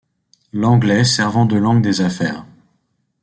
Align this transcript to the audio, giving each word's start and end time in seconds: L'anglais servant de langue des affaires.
L'anglais 0.51 1.03
servant 1.03 1.45
de 1.45 1.57
langue 1.57 1.83
des 1.83 2.01
affaires. 2.01 2.43